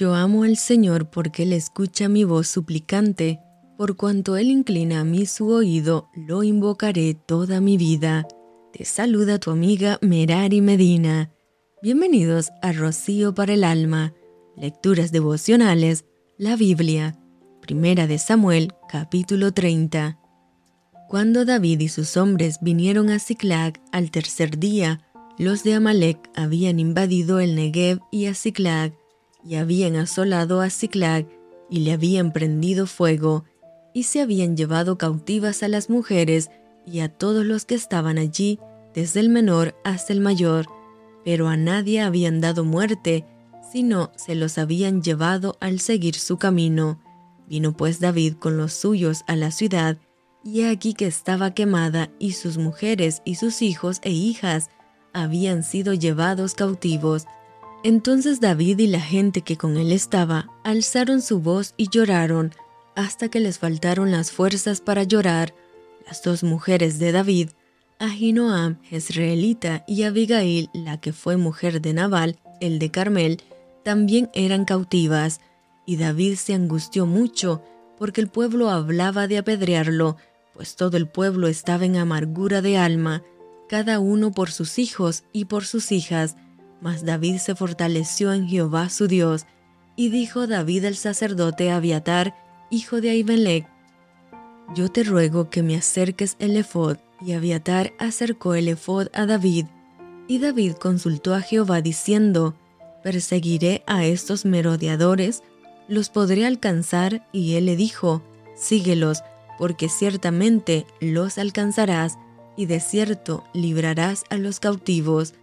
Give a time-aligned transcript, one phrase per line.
[0.00, 3.38] Yo amo al Señor porque Él escucha mi voz suplicante,
[3.76, 8.26] por cuanto Él inclina a mí su oído, lo invocaré toda mi vida.
[8.72, 11.30] Te saluda tu amiga Merari Medina.
[11.82, 14.14] Bienvenidos a Rocío para el Alma,
[14.56, 16.06] Lecturas Devocionales,
[16.38, 17.18] la Biblia,
[17.60, 20.18] Primera de Samuel, capítulo 30.
[21.10, 25.02] Cuando David y sus hombres vinieron a Ziklag al tercer día,
[25.36, 28.94] los de Amalek habían invadido el Negev y a Ziklag,
[29.44, 31.26] y habían asolado a Ziklag,
[31.68, 33.44] y le habían prendido fuego,
[33.94, 36.50] y se habían llevado cautivas a las mujeres
[36.86, 38.58] y a todos los que estaban allí,
[38.94, 40.66] desde el menor hasta el mayor,
[41.24, 43.24] pero a nadie habían dado muerte,
[43.72, 47.00] sino se los habían llevado al seguir su camino.
[47.46, 49.98] Vino pues David con los suyos a la ciudad,
[50.42, 54.70] y aquí que estaba quemada, y sus mujeres y sus hijos e hijas
[55.12, 57.26] habían sido llevados cautivos.
[57.82, 62.52] Entonces David y la gente que con él estaba alzaron su voz y lloraron,
[62.94, 65.54] hasta que les faltaron las fuerzas para llorar.
[66.06, 67.50] Las dos mujeres de David,
[67.98, 73.42] Ahinoam, Jezreelita, y Abigail, la que fue mujer de Nabal, el de Carmel,
[73.82, 75.40] también eran cautivas,
[75.86, 77.62] y David se angustió mucho,
[77.98, 80.16] porque el pueblo hablaba de apedrearlo,
[80.54, 83.22] pues todo el pueblo estaba en amargura de alma,
[83.68, 86.36] cada uno por sus hijos y por sus hijas.
[86.80, 89.46] Mas David se fortaleció en Jehová su Dios,
[89.96, 92.34] y dijo David al sacerdote Abiatar,
[92.70, 93.66] hijo de Ahimelech,
[94.74, 96.96] Yo te ruego que me acerques el efod.
[97.20, 99.66] Y Abiatar acercó el efod a David.
[100.26, 102.54] Y David consultó a Jehová diciendo,
[103.02, 105.42] ¿Perseguiré a estos merodeadores?
[105.86, 107.26] ¿Los podré alcanzar?
[107.32, 108.22] Y él le dijo,
[108.54, 109.22] Síguelos,
[109.58, 112.16] porque ciertamente los alcanzarás,
[112.56, 115.34] y de cierto librarás a los cautivos.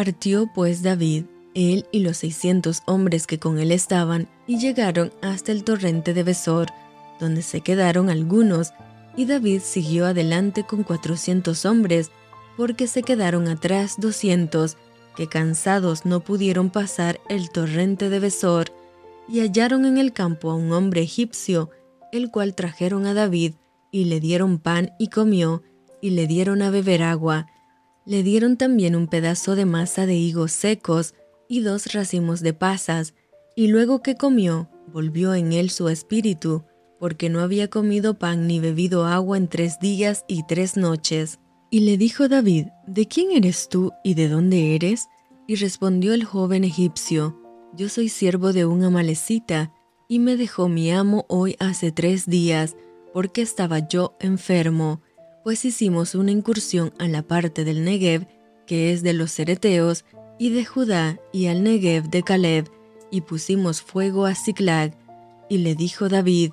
[0.00, 5.52] Partió pues David, él y los seiscientos hombres que con él estaban, y llegaron hasta
[5.52, 6.68] el torrente de Besor,
[7.18, 8.72] donde se quedaron algunos,
[9.14, 12.10] y David siguió adelante con cuatrocientos hombres,
[12.56, 14.78] porque se quedaron atrás doscientos,
[15.16, 18.72] que cansados no pudieron pasar el torrente de Besor,
[19.28, 21.68] y hallaron en el campo a un hombre egipcio,
[22.10, 23.52] el cual trajeron a David,
[23.90, 25.62] y le dieron pan y comió,
[26.00, 27.48] y le dieron a beber agua.
[28.06, 31.14] Le dieron también un pedazo de masa de higos secos
[31.48, 33.14] y dos racimos de pasas,
[33.56, 36.64] y luego que comió, volvió en él su espíritu,
[36.98, 41.40] porque no había comido pan ni bebido agua en tres días y tres noches.
[41.70, 45.08] Y le dijo David, ¿De quién eres tú y de dónde eres?
[45.46, 47.40] Y respondió el joven egipcio,
[47.74, 49.72] Yo soy siervo de un amalecita,
[50.08, 52.76] y me dejó mi amo hoy hace tres días,
[53.12, 55.00] porque estaba yo enfermo,
[55.44, 58.26] pues hicimos una incursión a la parte del Negev,
[58.66, 60.04] que es de los Cereteos,
[60.38, 62.70] y de Judá, y al Negev de Caleb,
[63.10, 64.96] y pusimos fuego a Ziklag.
[65.48, 66.52] Y le dijo David,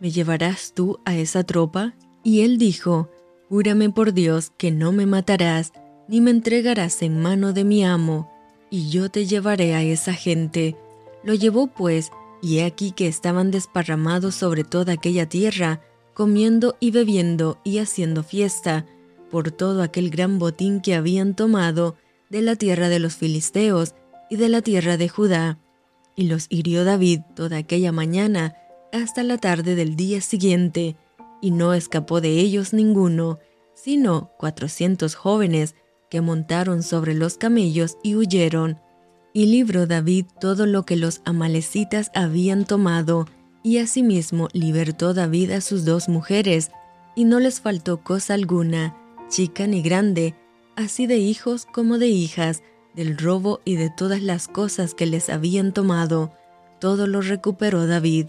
[0.00, 1.94] ¿me llevarás tú a esa tropa?
[2.22, 3.10] Y él dijo,
[3.48, 5.72] Júrame por Dios que no me matarás,
[6.08, 8.30] ni me entregarás en mano de mi amo,
[8.70, 10.76] y yo te llevaré a esa gente.
[11.22, 12.10] Lo llevó pues,
[12.42, 15.80] y he aquí que estaban desparramados sobre toda aquella tierra,
[16.14, 18.86] comiendo y bebiendo y haciendo fiesta,
[19.30, 21.96] por todo aquel gran botín que habían tomado
[22.30, 23.94] de la tierra de los filisteos
[24.30, 25.58] y de la tierra de Judá.
[26.16, 28.56] Y los hirió David toda aquella mañana
[28.92, 30.96] hasta la tarde del día siguiente,
[31.40, 33.40] y no escapó de ellos ninguno,
[33.74, 35.74] sino cuatrocientos jóvenes
[36.08, 38.80] que montaron sobre los camellos y huyeron.
[39.32, 43.26] Y libró David todo lo que los amalecitas habían tomado,
[43.64, 46.70] y asimismo libertó David a sus dos mujeres,
[47.16, 48.94] y no les faltó cosa alguna,
[49.28, 50.34] chica ni grande,
[50.76, 52.62] así de hijos como de hijas,
[52.94, 56.30] del robo y de todas las cosas que les habían tomado.
[56.78, 58.26] Todo lo recuperó David.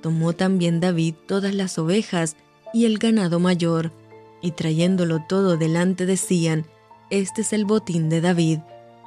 [0.00, 2.36] Tomó también David todas las ovejas
[2.72, 3.92] y el ganado mayor,
[4.40, 6.64] y trayéndolo todo delante decían,
[7.10, 8.60] Este es el botín de David.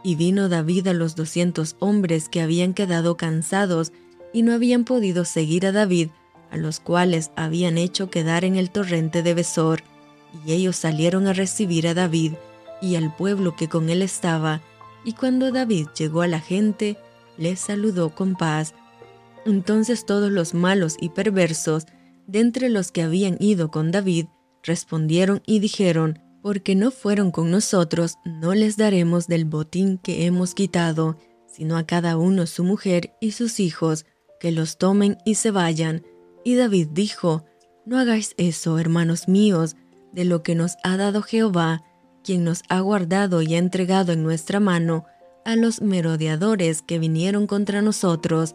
[0.03, 3.91] Y vino David a los doscientos hombres que habían quedado cansados
[4.33, 6.09] y no habían podido seguir a David,
[6.51, 9.83] a los cuales habían hecho quedar en el torrente de Besor,
[10.45, 12.33] y ellos salieron a recibir a David
[12.81, 14.61] y al pueblo que con él estaba,
[15.05, 16.97] y cuando David llegó a la gente,
[17.37, 18.73] les saludó con paz.
[19.45, 21.85] Entonces todos los malos y perversos,
[22.27, 24.27] de entre los que habían ido con David,
[24.63, 30.53] respondieron y dijeron, porque no fueron con nosotros, no les daremos del botín que hemos
[30.53, 34.05] quitado, sino a cada uno su mujer y sus hijos,
[34.43, 36.03] que los tomen y se vayan.
[36.43, 37.45] Y David dijo,
[37.85, 39.77] No hagáis eso, hermanos míos,
[40.11, 41.81] de lo que nos ha dado Jehová,
[42.25, 45.05] quien nos ha guardado y ha entregado en nuestra mano
[45.45, 48.53] a los merodeadores que vinieron contra nosotros.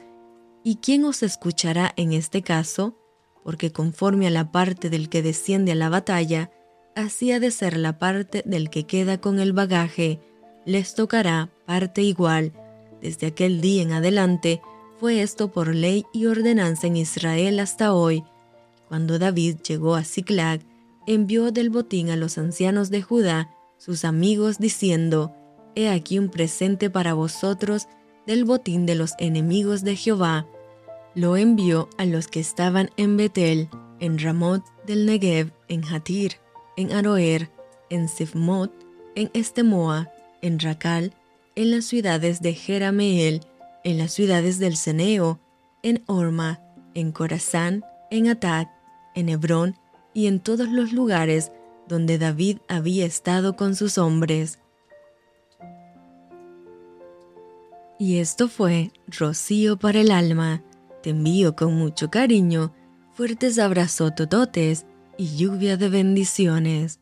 [0.63, 2.99] ¿Y quién os escuchará en este caso?
[3.43, 6.51] Porque conforme a la parte del que desciende a la batalla,
[6.97, 10.21] así ha de ser la parte del que queda con el bagaje,
[10.67, 12.53] les tocará parte igual.
[13.01, 14.61] Desde aquel día en adelante
[14.99, 18.25] fue esto por ley y ordenanza en Israel hasta hoy.
[18.89, 20.61] Cuando David llegó a Ziklag,
[21.07, 25.33] envió del botín a los ancianos de Judá, sus amigos, diciendo,
[25.75, 27.87] He aquí un presente para vosotros
[28.27, 30.47] del botín de los enemigos de Jehová.
[31.15, 33.69] Lo envió a los que estaban en Betel,
[34.01, 36.37] en Ramot del Negev, en Hatir,
[36.77, 37.51] en Aroer,
[37.91, 38.73] en Sifmot,
[39.15, 40.11] en Estemoa,
[40.43, 41.13] en Racal,
[41.55, 43.41] en las ciudades de Jerameel,
[43.85, 45.41] en las ciudades del Ceneo,
[45.83, 46.61] en Orma,
[46.95, 48.69] en Corazán, en Atac,
[49.15, 49.77] en Hebrón
[50.15, 51.53] y en todos los lugares
[51.87, 54.59] donde David había estado con sus hombres.
[57.99, 60.63] Y esto fue Rocío para el alma.
[61.03, 62.73] Te envío con mucho cariño,
[63.13, 64.87] fuertes abrazos tototes
[65.17, 67.01] y lluvia de bendiciones.